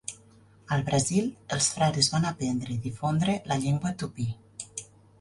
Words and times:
Al 0.77 0.85
Brasil, 0.87 1.27
els 1.59 1.69
frares 1.75 2.11
van 2.15 2.27
aprendre 2.31 2.75
i 2.79 2.81
difondre 2.89 3.39
la 3.53 3.63
llengua 3.67 3.97
tupí. 4.05 4.31